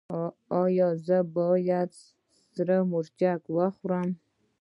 [0.63, 1.91] ایا زه باید
[2.53, 3.19] سره مرچ
[3.55, 4.09] وخورم؟